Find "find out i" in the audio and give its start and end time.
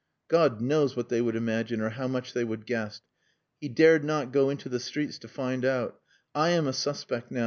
5.27-6.49